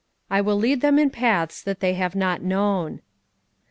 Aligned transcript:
"I 0.31 0.41
will 0.41 0.55
lead 0.55 0.81
them 0.81 0.97
in 0.97 1.11
paths 1.11 1.61
that 1.61 1.79
they 1.79 1.93
have 1.93 2.15
not 2.15 2.41
known." 2.41 3.01